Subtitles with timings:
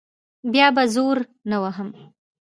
[0.51, 1.17] بیا به زور
[1.49, 1.89] نه وهم.